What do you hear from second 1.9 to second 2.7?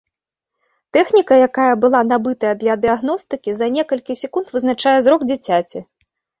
набытыя